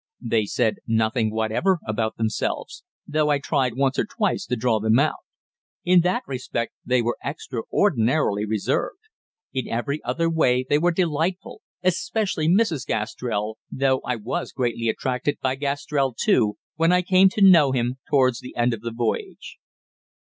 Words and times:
"They 0.19 0.45
said 0.45 0.77
nothing 0.87 1.29
whatever 1.29 1.77
about 1.85 2.17
themselves, 2.17 2.83
though 3.05 3.29
I 3.29 3.37
tried 3.37 3.75
once 3.75 3.99
or 3.99 4.03
twice 4.05 4.47
to 4.47 4.55
draw 4.55 4.79
them 4.79 4.97
out. 4.97 5.19
In 5.85 6.01
that 6.01 6.23
respect 6.25 6.73
they 6.83 7.03
were 7.03 7.19
extraordinarily 7.23 8.43
reserved. 8.43 8.97
In 9.53 9.67
every 9.67 10.03
other 10.03 10.27
way 10.27 10.65
they 10.67 10.79
were 10.79 10.89
delightful 10.91 11.61
especially 11.83 12.47
Mrs. 12.47 12.87
Gastrell, 12.87 13.59
though 13.71 13.99
I 14.03 14.15
was 14.15 14.51
greatly 14.53 14.89
attracted 14.89 15.37
by 15.39 15.53
Gastrell 15.53 16.15
too, 16.19 16.57
when 16.77 16.91
I 16.91 17.03
came 17.03 17.29
to 17.33 17.41
know 17.47 17.71
him 17.71 17.97
towards 18.09 18.39
the 18.39 18.55
end 18.55 18.73
of 18.73 18.81
the 18.81 18.89
voyage." 18.91 19.59